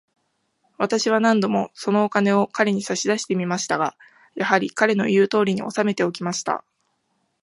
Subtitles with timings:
[0.79, 3.95] 私は何度も、そのお金を彼に差し出してみましたが、
[4.33, 6.63] やはり、彼の言うとおりに、おさめておきました。